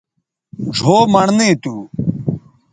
[0.77, 1.75] ڙھؤ مڑنئ تھو